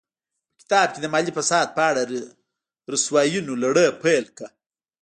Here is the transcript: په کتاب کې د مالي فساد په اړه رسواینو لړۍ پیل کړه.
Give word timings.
په 0.53 0.55
کتاب 0.61 0.87
کې 0.93 0.99
د 1.01 1.05
مالي 1.13 1.31
فساد 1.37 1.67
په 1.77 1.81
اړه 1.89 2.03
رسواینو 2.93 3.53
لړۍ 3.63 3.87
پیل 4.03 4.25
کړه. 4.37 4.49